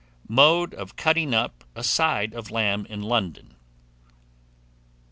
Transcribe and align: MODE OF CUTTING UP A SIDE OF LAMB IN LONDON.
MODE 0.27 0.73
OF 0.73 0.95
CUTTING 0.95 1.31
UP 1.35 1.63
A 1.75 1.83
SIDE 1.83 2.33
OF 2.33 2.49
LAMB 2.49 2.87
IN 2.87 3.03
LONDON. 3.03 3.53